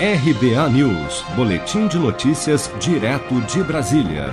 RBA 0.00 0.70
News, 0.70 1.24
Boletim 1.34 1.88
de 1.88 1.98
Notícias, 1.98 2.70
direto 2.78 3.40
de 3.40 3.64
Brasília. 3.64 4.32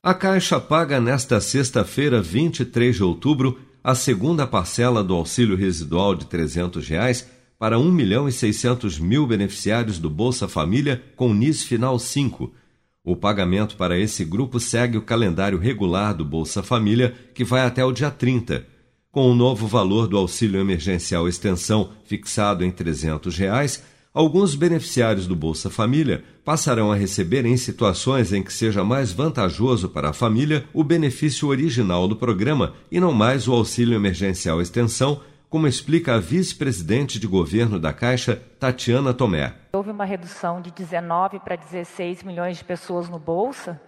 A 0.00 0.14
Caixa 0.14 0.60
paga 0.60 1.00
nesta 1.00 1.40
sexta-feira, 1.40 2.22
23 2.22 2.94
de 2.94 3.02
outubro, 3.02 3.58
a 3.82 3.96
segunda 3.96 4.46
parcela 4.46 5.02
do 5.02 5.12
auxílio 5.12 5.56
residual 5.56 6.14
de 6.14 6.26
300 6.26 6.86
reais 6.86 7.28
para 7.58 7.76
1 7.76 7.90
milhão 7.90 8.28
e 8.28 8.32
600 8.32 9.00
mil 9.00 9.26
beneficiários 9.26 9.98
do 9.98 10.08
Bolsa 10.08 10.46
Família 10.46 11.02
com 11.16 11.34
NIS 11.34 11.64
Final 11.64 11.98
5. 11.98 12.54
O 13.02 13.16
pagamento 13.16 13.74
para 13.76 13.98
esse 13.98 14.24
grupo 14.24 14.60
segue 14.60 14.96
o 14.96 15.02
calendário 15.02 15.58
regular 15.58 16.14
do 16.14 16.24
Bolsa 16.24 16.62
Família, 16.62 17.12
que 17.34 17.42
vai 17.42 17.62
até 17.62 17.84
o 17.84 17.90
dia 17.90 18.12
30. 18.12 18.64
Com 19.10 19.28
o 19.28 19.34
novo 19.34 19.66
valor 19.66 20.06
do 20.06 20.16
auxílio 20.16 20.60
emergencial 20.60 21.28
extensão 21.28 21.90
fixado 22.04 22.64
em 22.64 22.70
300 22.70 23.36
reais, 23.36 23.82
alguns 24.14 24.54
beneficiários 24.54 25.26
do 25.26 25.34
Bolsa 25.34 25.68
Família 25.68 26.22
passarão 26.44 26.92
a 26.92 26.94
receber, 26.94 27.44
em 27.44 27.56
situações 27.56 28.32
em 28.32 28.44
que 28.44 28.52
seja 28.52 28.84
mais 28.84 29.12
vantajoso 29.12 29.88
para 29.88 30.10
a 30.10 30.12
família, 30.12 30.64
o 30.72 30.84
benefício 30.84 31.48
original 31.48 32.06
do 32.06 32.14
programa 32.14 32.74
e 32.92 33.00
não 33.00 33.12
mais 33.12 33.48
o 33.48 33.52
auxílio 33.52 33.96
emergencial 33.96 34.60
extensão, 34.60 35.20
como 35.50 35.66
explica 35.66 36.14
a 36.14 36.20
vice-presidente 36.20 37.18
de 37.18 37.26
governo 37.26 37.78
da 37.78 37.92
Caixa, 37.92 38.40
Tatiana 38.58 39.12
Tomé. 39.12 39.52
Houve 39.72 39.90
uma 39.90 40.04
redução 40.04 40.60
de 40.60 40.70
19 40.70 41.40
para 41.40 41.56
16 41.56 42.22
milhões 42.22 42.58
de 42.58 42.64
pessoas 42.64 43.08
no 43.08 43.18
Bolsa, 43.18 43.80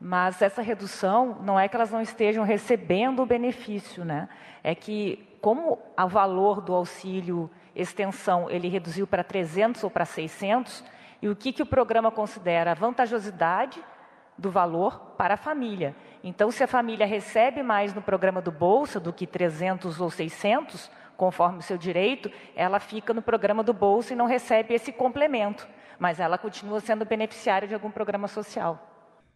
mas 0.00 0.40
essa 0.40 0.62
redução 0.62 1.38
não 1.44 1.60
é 1.60 1.68
que 1.68 1.76
elas 1.76 1.90
não 1.90 2.00
estejam 2.00 2.44
recebendo 2.44 3.20
o 3.20 3.26
benefício, 3.26 4.04
né? 4.04 4.28
É 4.62 4.74
que 4.74 5.26
como 5.40 5.78
o 5.98 6.08
valor 6.08 6.60
do 6.60 6.72
auxílio 6.72 7.50
extensão 7.80 8.50
ele 8.50 8.68
reduziu 8.68 9.06
para 9.06 9.22
300 9.22 9.84
ou 9.84 9.90
para 9.90 10.04
600, 10.04 10.84
e 11.22 11.28
o 11.28 11.36
que, 11.36 11.52
que 11.52 11.62
o 11.62 11.66
programa 11.66 12.10
considera 12.10 12.72
a 12.72 12.74
vantajosidade 12.74 13.82
do 14.36 14.50
valor 14.50 15.14
para 15.16 15.34
a 15.34 15.36
família. 15.36 15.96
Então, 16.22 16.50
se 16.50 16.62
a 16.62 16.66
família 16.66 17.06
recebe 17.06 17.62
mais 17.62 17.94
no 17.94 18.02
programa 18.02 18.40
do 18.40 18.52
Bolsa 18.52 19.00
do 19.00 19.12
que 19.12 19.26
300 19.26 20.00
ou 20.00 20.10
600, 20.10 20.90
conforme 21.16 21.58
o 21.58 21.62
seu 21.62 21.76
direito, 21.76 22.30
ela 22.54 22.78
fica 22.78 23.12
no 23.12 23.20
programa 23.22 23.62
do 23.64 23.72
Bolsa 23.72 24.12
e 24.12 24.16
não 24.16 24.26
recebe 24.26 24.74
esse 24.74 24.92
complemento, 24.92 25.66
mas 25.98 26.20
ela 26.20 26.38
continua 26.38 26.80
sendo 26.80 27.04
beneficiária 27.04 27.66
de 27.66 27.74
algum 27.74 27.90
programa 27.90 28.28
social. 28.28 28.84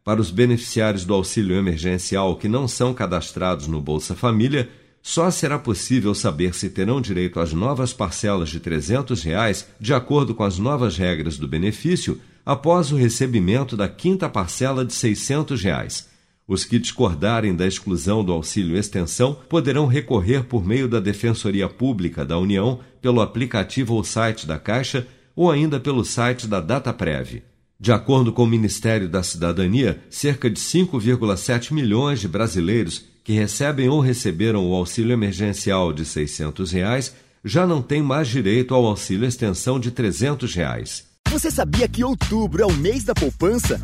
Para 0.04 0.20
os 0.20 0.30
beneficiários 0.30 1.04
do 1.04 1.14
auxílio 1.14 1.56
emergencial 1.56 2.36
que 2.36 2.48
não 2.48 2.66
são 2.66 2.92
cadastrados 2.94 3.66
no 3.66 3.80
Bolsa 3.80 4.14
Família, 4.14 4.68
só 5.02 5.30
será 5.32 5.58
possível 5.58 6.14
saber 6.14 6.54
se 6.54 6.70
terão 6.70 7.00
direito 7.00 7.40
às 7.40 7.52
novas 7.52 7.92
parcelas 7.92 8.48
de 8.48 8.60
300 8.60 9.20
reais, 9.24 9.66
de 9.80 9.92
acordo 9.92 10.32
com 10.32 10.44
as 10.44 10.58
novas 10.58 10.96
regras 10.96 11.36
do 11.36 11.48
benefício, 11.48 12.20
após 12.46 12.92
o 12.92 12.96
recebimento 12.96 13.76
da 13.76 13.88
quinta 13.88 14.28
parcela 14.28 14.84
de 14.84 14.94
600 14.94 15.60
reais. 15.60 16.08
Os 16.46 16.64
que 16.64 16.78
discordarem 16.78 17.54
da 17.54 17.66
exclusão 17.66 18.24
do 18.24 18.32
auxílio 18.32 18.76
extensão 18.76 19.36
poderão 19.48 19.86
recorrer 19.86 20.44
por 20.44 20.64
meio 20.64 20.88
da 20.88 21.00
Defensoria 21.00 21.68
Pública 21.68 22.24
da 22.24 22.38
União, 22.38 22.80
pelo 23.00 23.20
aplicativo 23.20 23.94
ou 23.94 24.04
site 24.04 24.46
da 24.46 24.58
Caixa 24.58 25.06
ou 25.34 25.50
ainda 25.50 25.80
pelo 25.80 26.04
site 26.04 26.46
da 26.46 26.60
DataPrev. 26.60 27.42
De 27.80 27.90
acordo 27.90 28.32
com 28.32 28.44
o 28.44 28.46
Ministério 28.46 29.08
da 29.08 29.22
Cidadania, 29.22 30.00
cerca 30.08 30.48
de 30.48 30.60
5,7 30.60 31.72
milhões 31.72 32.20
de 32.20 32.28
brasileiros 32.28 33.11
que 33.24 33.32
recebem 33.32 33.88
ou 33.88 34.00
receberam 34.00 34.68
o 34.68 34.74
auxílio 34.74 35.12
emergencial 35.12 35.92
de 35.92 36.04
600 36.04 36.72
reais 36.72 37.14
já 37.44 37.66
não 37.66 37.82
têm 37.82 38.02
mais 38.02 38.28
direito 38.28 38.74
ao 38.74 38.86
auxílio 38.86 39.26
extensão 39.26 39.78
de 39.78 39.90
300 39.90 40.54
reais. 40.54 41.04
Você 41.28 41.50
sabia 41.50 41.88
que 41.88 42.04
outubro 42.04 42.62
é 42.62 42.66
o 42.66 42.72
mês 42.72 43.04
da 43.04 43.14
poupança? 43.14 43.80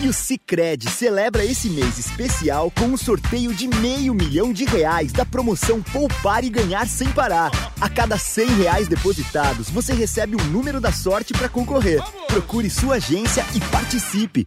E 0.00 0.08
o 0.08 0.12
Cicred 0.12 0.90
celebra 0.90 1.44
esse 1.44 1.70
mês 1.70 1.98
especial 1.98 2.70
com 2.70 2.84
um 2.86 2.96
sorteio 2.96 3.54
de 3.54 3.66
meio 3.68 4.12
milhão 4.12 4.52
de 4.52 4.64
reais 4.64 5.12
da 5.12 5.24
promoção 5.24 5.82
Poupar 5.82 6.44
e 6.44 6.50
Ganhar 6.50 6.86
Sem 6.86 7.10
Parar. 7.10 7.50
A 7.80 7.88
cada 7.88 8.18
cem 8.18 8.46
reais 8.56 8.86
depositados, 8.86 9.70
você 9.70 9.94
recebe 9.94 10.36
um 10.36 10.44
número 10.50 10.80
da 10.80 10.92
sorte 10.92 11.32
para 11.32 11.48
concorrer. 11.48 12.02
Procure 12.26 12.68
sua 12.68 12.96
agência 12.96 13.46
e 13.54 13.60
participe 13.70 14.46